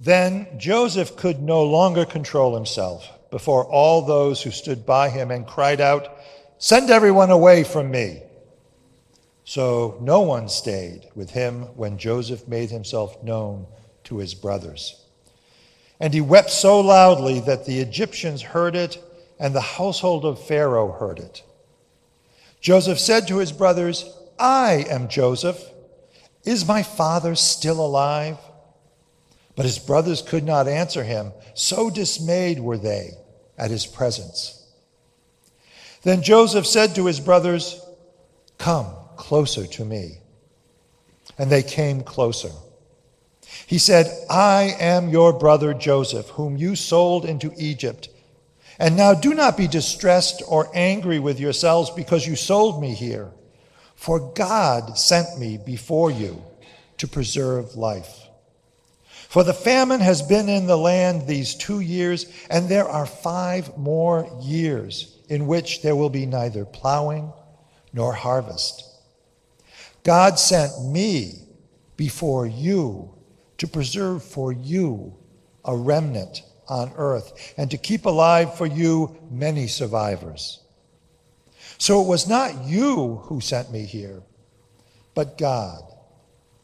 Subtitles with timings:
[0.00, 5.46] Then Joseph could no longer control himself before all those who stood by him and
[5.46, 6.08] cried out,
[6.58, 8.22] Send everyone away from me.
[9.44, 13.66] So no one stayed with him when Joseph made himself known
[14.04, 15.04] to his brothers.
[16.00, 19.02] And he wept so loudly that the Egyptians heard it,
[19.38, 21.42] and the household of Pharaoh heard it.
[22.60, 24.04] Joseph said to his brothers,
[24.38, 25.70] I am Joseph.
[26.44, 28.38] Is my father still alive?
[29.58, 33.14] But his brothers could not answer him, so dismayed were they
[33.58, 34.64] at his presence.
[36.04, 37.84] Then Joseph said to his brothers,
[38.58, 40.18] Come closer to me.
[41.36, 42.52] And they came closer.
[43.66, 48.10] He said, I am your brother Joseph, whom you sold into Egypt.
[48.78, 53.32] And now do not be distressed or angry with yourselves because you sold me here,
[53.96, 56.44] for God sent me before you
[56.98, 58.27] to preserve life.
[59.28, 63.76] For the famine has been in the land these two years, and there are five
[63.76, 67.30] more years in which there will be neither plowing
[67.92, 68.84] nor harvest.
[70.02, 71.42] God sent me
[71.98, 73.14] before you
[73.58, 75.14] to preserve for you
[75.62, 80.60] a remnant on earth and to keep alive for you many survivors.
[81.76, 84.22] So it was not you who sent me here,
[85.14, 85.82] but God.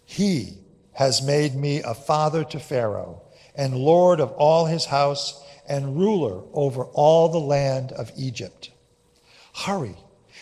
[0.07, 0.64] He
[0.95, 3.23] has made me a father to Pharaoh,
[3.55, 8.71] and lord of all his house, and ruler over all the land of Egypt.
[9.55, 9.97] Hurry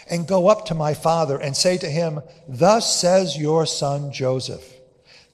[0.09, 4.77] and go up to my father and say to him, Thus says your son Joseph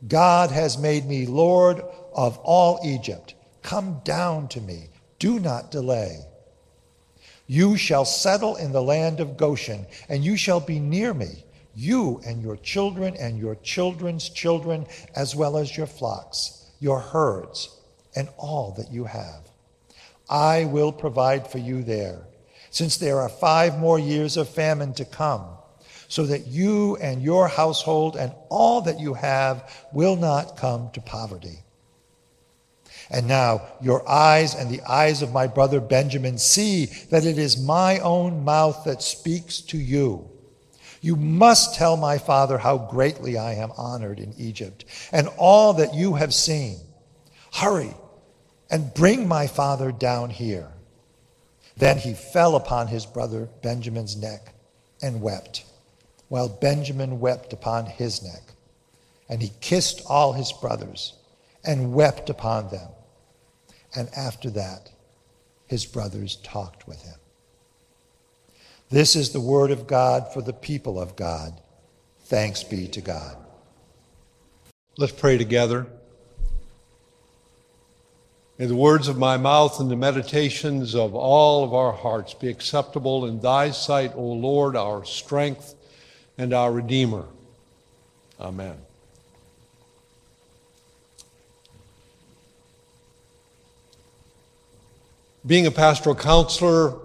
[0.07, 1.83] God has made me lord
[2.15, 3.35] of all Egypt.
[3.63, 4.91] Come down to me.
[5.19, 6.21] Do not delay.
[7.49, 11.45] You shall settle in the land of Goshen, and you shall be near me
[11.79, 14.85] you and your children and your children's children,
[15.15, 17.81] as well as your flocks, your herds,
[18.17, 19.49] and all that you have.
[20.29, 22.27] I will provide for you there,
[22.71, 25.45] since there are five more years of famine to come,
[26.09, 31.01] so that you and your household and all that you have will not come to
[31.01, 31.61] poverty.
[33.09, 37.63] And now your eyes and the eyes of my brother Benjamin see that it is
[37.63, 40.29] my own mouth that speaks to you.
[41.01, 45.95] You must tell my father how greatly I am honored in Egypt and all that
[45.95, 46.79] you have seen.
[47.53, 47.95] Hurry
[48.71, 50.73] and bring my father down here.
[51.77, 54.53] Then he fell upon his brother Benjamin's neck
[55.01, 55.65] and wept,
[56.29, 58.43] while Benjamin wept upon his neck.
[59.29, 61.15] And he kissed all his brothers
[61.65, 62.89] and wept upon them.
[63.95, 64.91] And after that,
[65.67, 67.19] his brothers talked with him.
[68.91, 71.61] This is the word of God for the people of God.
[72.25, 73.37] Thanks be to God.
[74.97, 75.87] Let's pray together.
[78.59, 82.49] May the words of my mouth and the meditations of all of our hearts be
[82.49, 85.75] acceptable in thy sight, O Lord, our strength
[86.37, 87.27] and our Redeemer.
[88.41, 88.77] Amen.
[95.47, 96.99] Being a pastoral counselor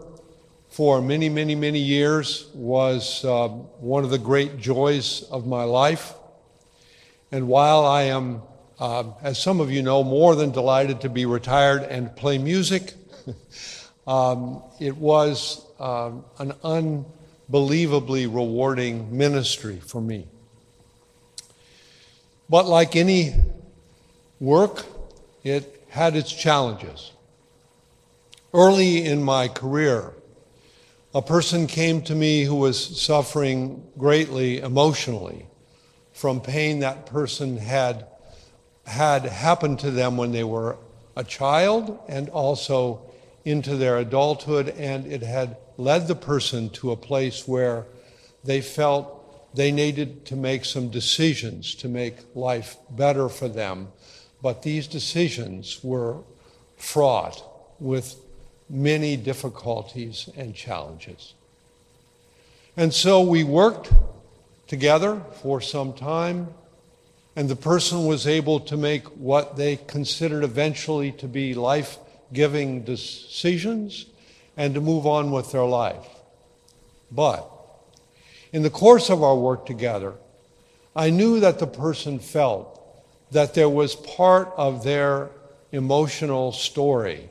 [0.73, 6.15] for many, many, many years was uh, one of the great joys of my life.
[7.31, 8.41] And while I am,
[8.79, 12.95] uh, as some of you know, more than delighted to be retired and play music,
[14.07, 20.25] um, it was um, an unbelievably rewarding ministry for me.
[22.49, 23.35] But like any
[24.39, 24.87] work,
[25.43, 27.11] it had its challenges.
[28.55, 30.13] Early in my career,
[31.13, 35.45] a person came to me who was suffering greatly emotionally
[36.11, 38.07] from pain that person had
[38.85, 40.77] had happened to them when they were
[41.15, 43.01] a child and also
[43.45, 47.85] into their adulthood and it had led the person to a place where
[48.43, 53.87] they felt they needed to make some decisions to make life better for them.
[54.41, 56.23] But these decisions were
[56.75, 57.41] fraught
[57.79, 58.15] with
[58.73, 61.35] many difficulties and challenges.
[62.75, 63.93] And so we worked
[64.65, 66.47] together for some time,
[67.35, 71.99] and the person was able to make what they considered eventually to be life
[72.33, 74.07] giving decisions
[74.57, 76.07] and to move on with their life.
[77.11, 77.47] But
[78.51, 80.13] in the course of our work together,
[80.95, 82.79] I knew that the person felt
[83.31, 85.29] that there was part of their
[85.71, 87.29] emotional story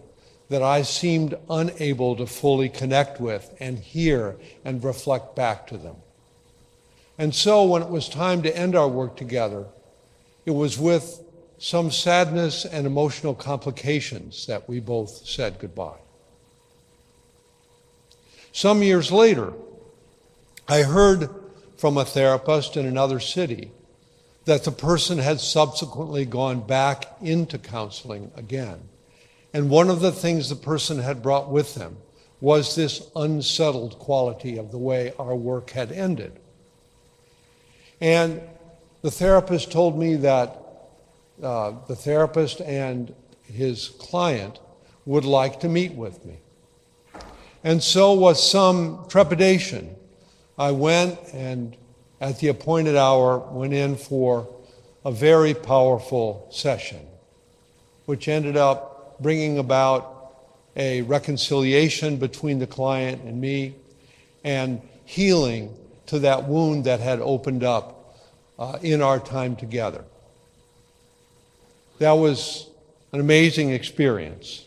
[0.52, 5.96] that I seemed unable to fully connect with and hear and reflect back to them.
[7.16, 9.64] And so when it was time to end our work together,
[10.44, 11.24] it was with
[11.56, 16.00] some sadness and emotional complications that we both said goodbye.
[18.52, 19.54] Some years later,
[20.68, 21.30] I heard
[21.78, 23.72] from a therapist in another city
[24.44, 28.90] that the person had subsequently gone back into counseling again.
[29.54, 31.98] And one of the things the person had brought with them
[32.40, 36.40] was this unsettled quality of the way our work had ended.
[38.00, 38.40] And
[39.02, 40.58] the therapist told me that
[41.42, 43.14] uh, the therapist and
[43.44, 44.58] his client
[45.04, 46.38] would like to meet with me.
[47.64, 49.94] And so, with some trepidation,
[50.58, 51.76] I went and
[52.20, 54.48] at the appointed hour went in for
[55.04, 57.06] a very powerful session,
[58.06, 58.91] which ended up
[59.22, 60.34] bringing about
[60.76, 63.74] a reconciliation between the client and me
[64.44, 65.74] and healing
[66.06, 68.18] to that wound that had opened up
[68.58, 70.04] uh, in our time together.
[71.98, 72.68] That was
[73.12, 74.66] an amazing experience.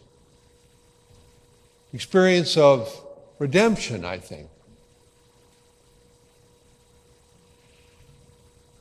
[1.93, 2.89] Experience of
[3.39, 4.49] redemption, I think.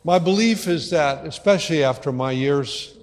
[0.04, 2.93] My belief is that, especially after my years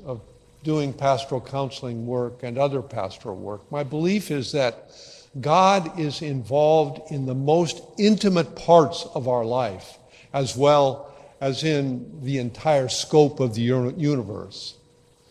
[0.63, 4.91] doing pastoral counseling work and other pastoral work, my belief is that
[5.39, 9.97] God is involved in the most intimate parts of our life,
[10.33, 14.75] as well as in the entire scope of the universe.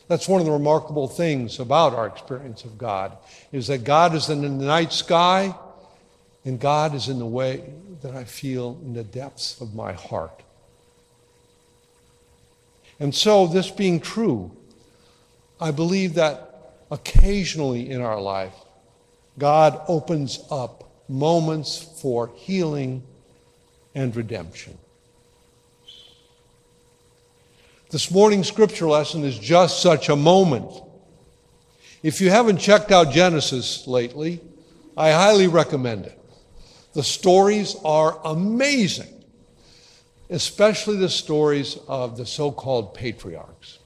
[0.09, 3.17] That's one of the remarkable things about our experience of God,
[3.53, 5.55] is that God is in the night sky,
[6.44, 7.62] and God is in the way
[8.03, 10.43] that I feel in the depths of my heart.
[12.99, 14.50] And so, this being true,
[15.61, 18.55] I believe that occasionally in our life,
[19.39, 23.03] God opens up moments for healing
[23.95, 24.79] and redemption.
[27.91, 30.71] This morning's scripture lesson is just such a moment.
[32.03, 34.41] If you haven't checked out Genesis lately,
[34.97, 36.19] I highly recommend it.
[36.95, 39.21] The stories are amazing
[40.31, 43.80] especially the stories of the so called patriarchs.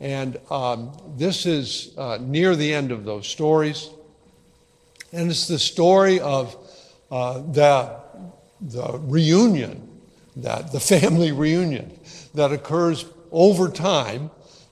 [0.00, 3.90] And um, this is uh, near the end of those stories.
[5.12, 6.56] And it's the story of
[7.10, 7.96] uh, the,
[8.60, 9.88] the reunion,
[10.36, 11.98] that, the family reunion
[12.34, 14.30] that occurs over time,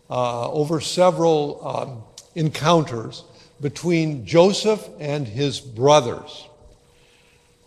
[0.09, 2.03] uh, over several um,
[2.35, 3.25] encounters
[3.61, 6.47] between Joseph and his brothers.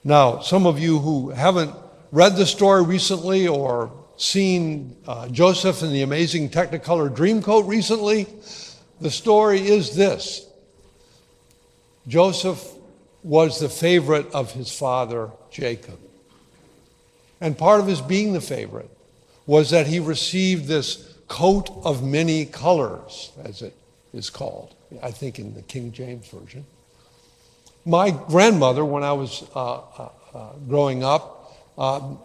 [0.03, 1.75] Now, some of you who haven't
[2.11, 8.27] read the story recently or seen uh, Joseph and the amazing Technicolor Dreamcoat recently,
[9.01, 10.45] the story is this
[12.07, 12.73] Joseph
[13.23, 15.99] was the favorite of his father, Jacob.
[17.41, 18.89] And part of his being the favorite
[19.45, 23.73] was that he received this coat of many colors, as it
[24.13, 26.65] is called, I think in the King James Version.
[27.85, 31.38] My grandmother, when I was uh, uh, uh growing up,
[31.79, 32.19] um,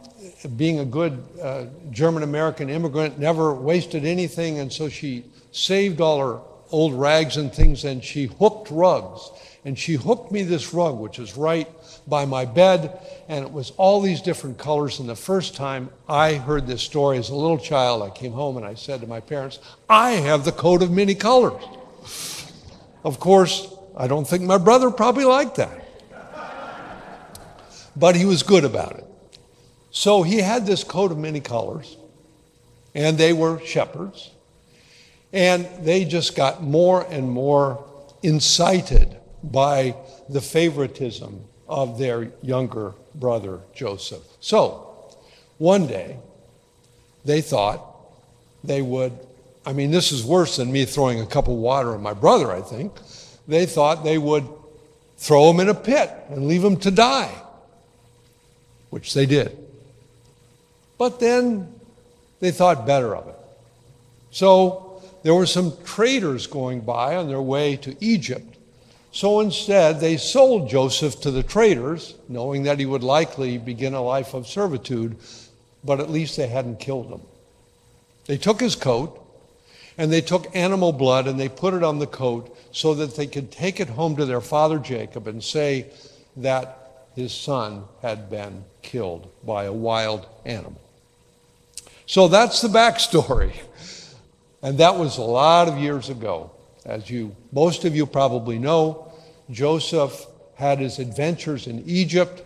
[0.57, 6.19] being a good uh, German American immigrant, never wasted anything, and so she saved all
[6.19, 6.41] her
[6.71, 9.31] old rags and things and she hooked rugs.
[9.65, 11.69] And she hooked me this rug, which is right
[12.07, 12.99] by my bed,
[13.29, 14.99] and it was all these different colors.
[15.01, 18.59] And the first time I heard this story as a little child, I came home
[18.59, 21.63] and I said to my parents, I have the coat of many colors.
[23.05, 25.81] Of course, I don't think my brother probably liked that.
[27.97, 29.05] But he was good about it.
[29.95, 31.97] So he had this coat of many colors,
[32.97, 34.33] and they were shepherds.
[35.33, 37.85] And they just got more and more
[38.21, 39.95] incited by
[40.29, 44.25] the favoritism of their younger brother Joseph.
[44.41, 45.15] So
[45.59, 46.19] one day,
[47.25, 47.81] they thought
[48.65, 49.13] they would,
[49.65, 52.51] I mean, this is worse than me throwing a cup of water on my brother,
[52.51, 52.93] I think.
[53.47, 54.49] They thought they would
[55.19, 57.33] throw him in a pit and leave him to die,
[58.91, 59.64] which they did.
[60.99, 61.73] But then
[62.41, 63.37] they thought better of it.
[64.31, 68.57] So there were some traders going by on their way to Egypt.
[69.13, 74.03] So instead, they sold Joseph to the traders, knowing that he would likely begin a
[74.03, 75.17] life of servitude,
[75.85, 77.21] but at least they hadn't killed him.
[78.27, 79.21] They took his coat
[79.97, 83.27] and they took animal blood and they put it on the coat so that they
[83.27, 85.87] could take it home to their father Jacob and say
[86.37, 90.81] that his son had been killed by a wild animal.
[92.07, 93.55] So that's the backstory.
[94.63, 96.51] And that was a lot of years ago.
[96.85, 99.13] As you, most of you probably know,
[99.51, 102.43] Joseph had his adventures in Egypt,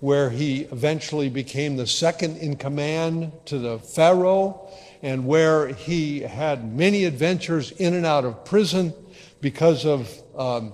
[0.00, 4.68] where he eventually became the second in command to the Pharaoh.
[5.02, 8.94] and where he had many adventures in and out of prison
[9.40, 10.72] because of um,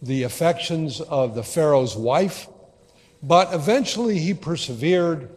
[0.00, 2.46] the affections of the Pharaoh's wife.
[3.22, 5.30] But eventually he persevered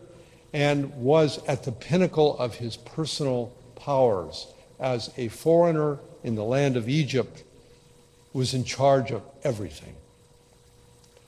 [0.53, 4.48] and was at the pinnacle of his personal powers
[4.79, 7.43] as a foreigner in the land of Egypt,
[8.31, 9.95] was in charge of everything.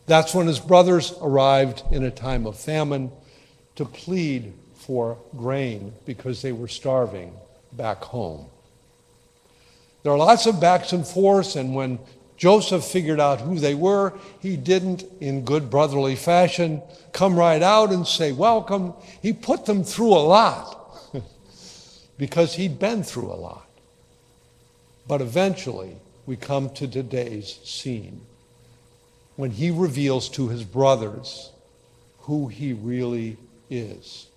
[0.06, 3.12] That's when his brothers arrived in a time of famine
[3.76, 7.34] to plead for grain because they were starving
[7.74, 8.46] back home.
[10.04, 11.98] There are lots of backs and forths, and when
[12.38, 16.82] Joseph figured out who they were, he didn't, in good brotherly fashion,
[17.14, 18.94] come right out and say, Welcome.
[19.22, 21.14] He put them through a lot
[22.18, 23.68] because he'd been through a lot.
[25.08, 28.22] But eventually, we come to today's scene
[29.36, 31.52] when he reveals to his brothers
[32.22, 33.38] who he really
[33.70, 34.28] is.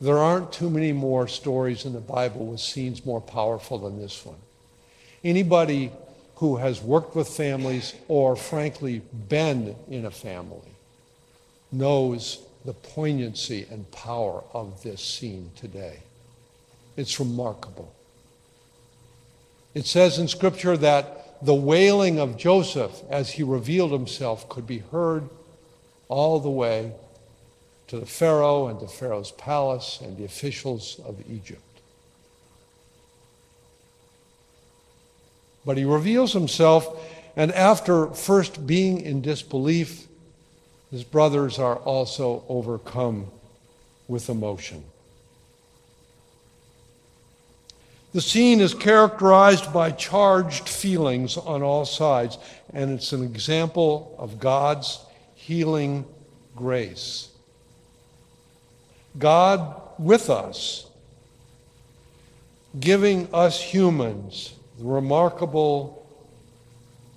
[0.00, 4.24] There aren't too many more stories in the Bible with scenes more powerful than this
[4.24, 4.36] one.
[5.24, 5.90] Anybody
[6.38, 10.70] who has worked with families or, frankly, been in a family
[11.72, 15.98] knows the poignancy and power of this scene today.
[16.96, 17.92] It's remarkable.
[19.74, 24.78] It says in Scripture that the wailing of Joseph as he revealed himself could be
[24.78, 25.28] heard
[26.08, 26.92] all the way
[27.88, 31.62] to the Pharaoh and to Pharaoh's palace and the officials of Egypt.
[35.68, 36.98] But he reveals himself,
[37.36, 40.06] and after first being in disbelief,
[40.90, 43.26] his brothers are also overcome
[44.08, 44.82] with emotion.
[48.14, 52.38] The scene is characterized by charged feelings on all sides,
[52.72, 55.00] and it's an example of God's
[55.34, 56.06] healing
[56.56, 57.28] grace.
[59.18, 60.88] God with us,
[62.80, 66.06] giving us humans remarkable,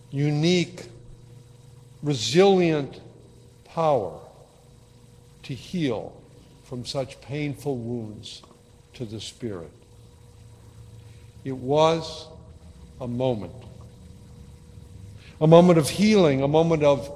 [0.09, 0.85] unique,
[2.03, 2.99] resilient
[3.65, 4.19] power
[5.43, 6.13] to heal
[6.63, 8.41] from such painful wounds
[8.93, 9.71] to the Spirit.
[11.43, 12.27] It was
[12.99, 13.53] a moment.
[15.39, 17.11] A moment of healing, a moment of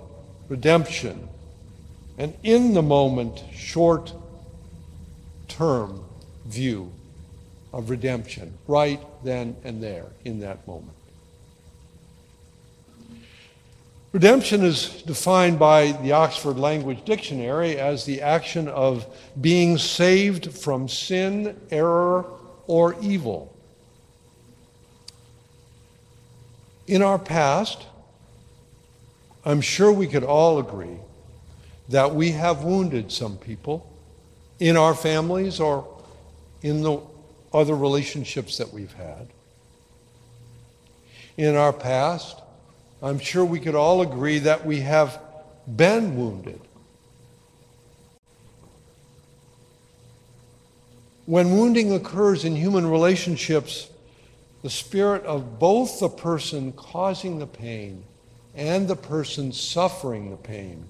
[0.50, 1.28] redemption.
[2.18, 4.14] And in the moment, short
[5.48, 6.04] term
[6.46, 6.92] view
[7.76, 10.94] of redemption, right then and there in that moment.
[14.14, 19.06] Redemption is defined by the Oxford Language Dictionary as the action of
[19.42, 22.26] being saved from sin, error,
[22.66, 23.54] or evil.
[26.88, 27.84] In our past,
[29.44, 31.00] I'm sure we could all agree
[31.90, 33.92] that we have wounded some people
[34.60, 35.86] in our families or
[36.62, 37.02] in the
[37.56, 39.28] other relationships that we've had.
[41.38, 42.42] In our past,
[43.02, 45.20] I'm sure we could all agree that we have
[45.76, 46.60] been wounded.
[51.26, 53.90] When wounding occurs in human relationships,
[54.62, 58.04] the spirit of both the person causing the pain
[58.54, 60.86] and the person suffering the pain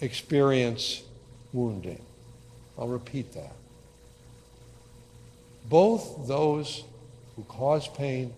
[0.00, 1.02] experience
[1.52, 2.02] wounding.
[2.78, 3.54] I'll repeat that.
[5.64, 6.84] Both those
[7.36, 8.32] who cause pain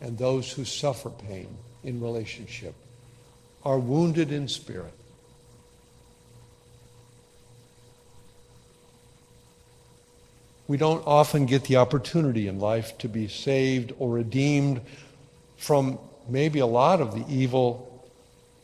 [0.00, 1.48] and those who suffer pain
[1.84, 2.74] in relationship
[3.64, 4.92] are wounded in spirit.
[10.68, 14.80] We don't often get the opportunity in life to be saved or redeemed
[15.56, 15.98] from
[16.28, 18.04] maybe a lot of the evil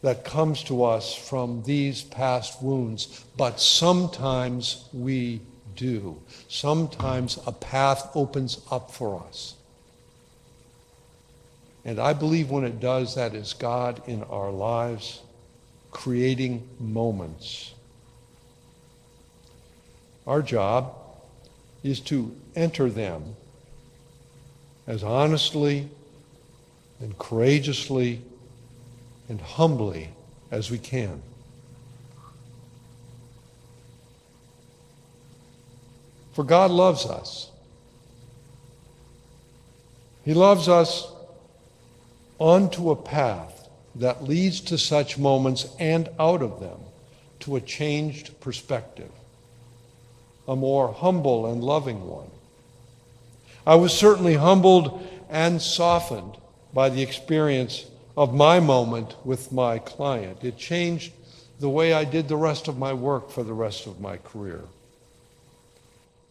[0.02, 5.40] that comes to us from these past wounds, but sometimes we
[5.76, 6.20] do.
[6.48, 9.54] Sometimes a path opens up for us.
[11.84, 15.20] And I believe when it does, that is God in our lives
[15.90, 17.74] creating moments.
[20.26, 20.94] Our job
[21.82, 23.34] is to enter them
[24.86, 25.88] as honestly
[27.00, 28.22] and courageously
[29.28, 30.10] and humbly
[30.50, 31.22] as we can.
[36.32, 37.50] For God loves us.
[40.24, 41.10] He loves us
[42.38, 46.80] onto a path that leads to such moments and out of them
[47.40, 49.10] to a changed perspective
[50.48, 52.30] a more humble and loving one.
[53.66, 56.36] I was certainly humbled and softened
[56.74, 57.86] by the experience
[58.16, 60.42] of my moment with my client.
[60.42, 61.12] It changed
[61.60, 64.62] the way I did the rest of my work for the rest of my career.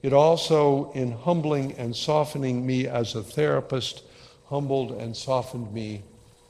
[0.01, 4.03] It also, in humbling and softening me as a therapist,
[4.48, 6.01] humbled and softened me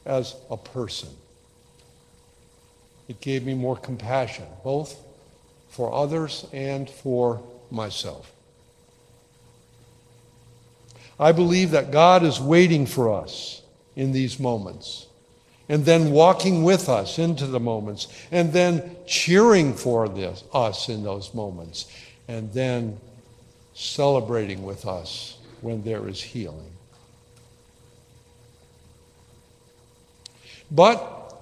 [0.06, 1.10] as a person.
[3.08, 4.98] It gave me more compassion, both
[5.70, 8.32] for others and for myself.
[11.20, 13.62] I believe that God is waiting for us
[13.96, 15.08] in these moments
[15.70, 21.04] and then walking with us into the moments and then cheering for this, us in
[21.04, 21.86] those moments
[22.28, 22.98] and then
[23.74, 26.72] celebrating with us when there is healing.
[30.70, 31.34] But,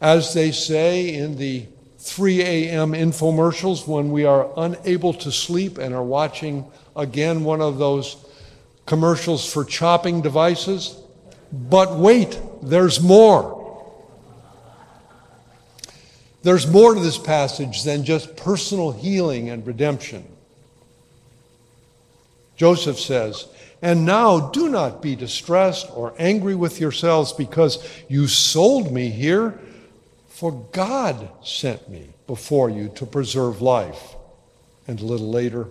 [0.00, 1.66] as they say in the
[1.98, 2.92] 3 a.m.
[2.92, 8.16] infomercials, when we are unable to sleep and are watching again one of those
[8.86, 10.96] commercials for chopping devices,
[11.52, 13.60] but wait, there's more.
[16.42, 20.31] There's more to this passage than just personal healing and redemption.
[22.62, 23.48] Joseph says,
[23.82, 29.58] And now do not be distressed or angry with yourselves because you sold me here,
[30.28, 34.14] for God sent me before you to preserve life.
[34.86, 35.66] And a little later,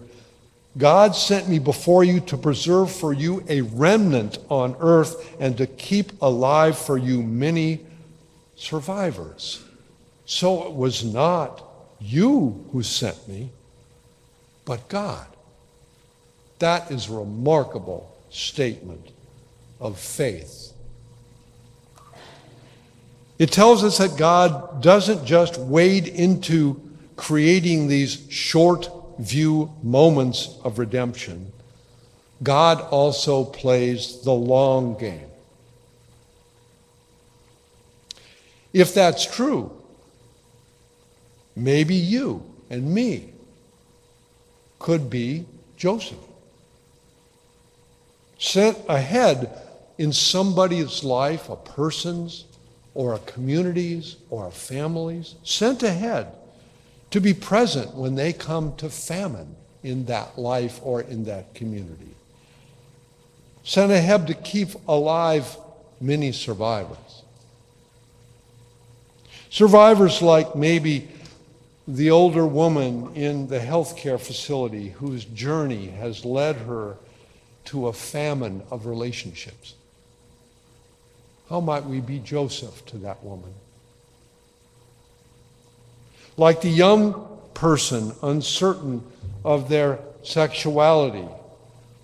[0.78, 5.68] God sent me before you to preserve for you a remnant on earth and to
[5.68, 7.86] keep alive for you many
[8.58, 9.64] survivors.
[10.26, 11.64] So it was not
[12.02, 13.52] you who sent me,
[14.66, 15.28] but God.
[16.62, 19.10] That is a remarkable statement
[19.80, 20.74] of faith.
[23.40, 26.80] It tells us that God doesn't just wade into
[27.16, 31.52] creating these short view moments of redemption.
[32.44, 35.32] God also plays the long game.
[38.72, 39.72] If that's true,
[41.56, 43.34] maybe you and me
[44.78, 46.20] could be Joseph
[48.42, 49.56] sent ahead
[50.00, 52.46] in somebody's life, a person's,
[52.96, 56.28] or a community's, or a family's, sent ahead
[57.12, 62.16] to be present when they come to famine in that life or in that community.
[63.64, 65.56] Sent ahead to keep alive
[66.02, 67.22] many survivors.
[69.52, 71.08] Survivors like maybe
[71.88, 76.98] the older woman in the healthcare facility whose journey has led her
[77.66, 79.76] to a famine of relationships.
[81.50, 83.54] How might we be Joseph to that woman?
[86.38, 89.04] Like the young person uncertain
[89.44, 91.28] of their sexuality,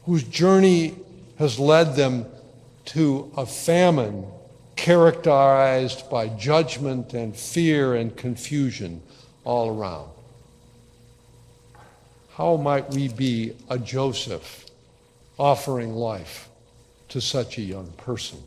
[0.05, 0.95] whose journey
[1.39, 2.25] has led them
[2.85, 4.25] to a famine
[4.75, 9.01] characterized by judgment and fear and confusion
[9.43, 10.09] all around.
[12.35, 14.66] How might we be a Joseph
[15.37, 16.49] offering life
[17.09, 18.39] to such a young person.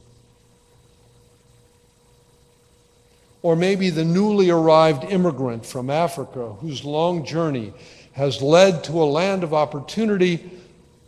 [3.43, 7.73] Or maybe the newly arrived immigrant from Africa whose long journey
[8.13, 10.51] has led to a land of opportunity,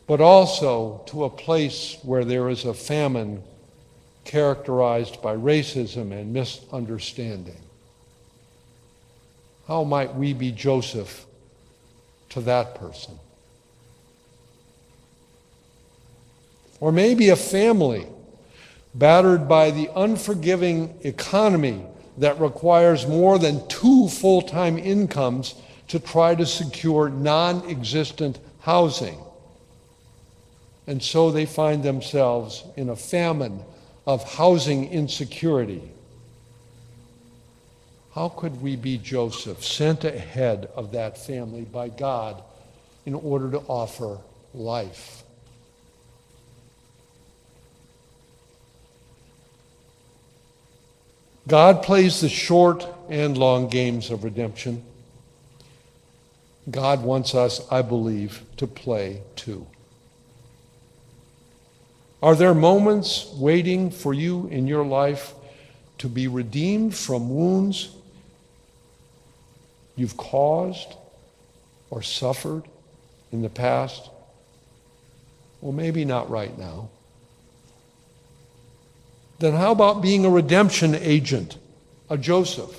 [0.07, 3.43] but also to a place where there is a famine
[4.25, 7.61] characterized by racism and misunderstanding.
[9.67, 11.27] How might we be Joseph
[12.31, 13.19] to that person?
[16.83, 18.09] Or maybe a family
[18.93, 21.81] battered by the unforgiving economy
[22.19, 25.55] that requires more than two full time incomes
[25.87, 29.17] to try to secure non existent housing.
[30.89, 33.61] And so they find themselves in a famine
[34.05, 35.89] of housing insecurity.
[38.13, 42.43] How could we be Joseph, sent ahead of that family by God
[43.07, 44.19] in order to offer
[44.53, 45.23] life?
[51.47, 54.85] God plays the short and long games of redemption.
[56.71, 59.67] God wants us, I believe, to play too.
[62.23, 65.35] Are there moments waiting for you in your life
[65.99, 67.91] to be redeemed from wounds
[69.97, 70.95] you've caused
[71.91, 72.63] or suffered
[73.33, 74.09] in the past?
[75.61, 76.91] Well, maybe not right now
[79.43, 81.59] then how about being a redemption agent,
[82.09, 82.79] a Joseph,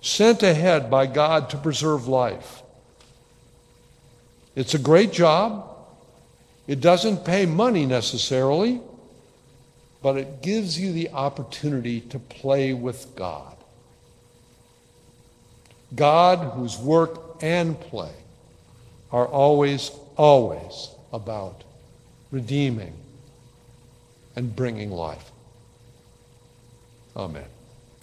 [0.00, 2.62] sent ahead by God to preserve life?
[4.56, 5.70] It's a great job.
[6.66, 8.80] It doesn't pay money necessarily,
[10.02, 13.56] but it gives you the opportunity to play with God.
[15.94, 18.14] God, whose work and play
[19.12, 21.62] are always, always about
[22.32, 22.94] redeeming
[24.36, 25.30] and bringing life.
[27.16, 27.53] Amen.